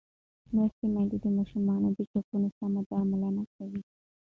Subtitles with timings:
[0.53, 3.81] لوستې میندې د ماشومانو د ټپونو سم درملنه کوي.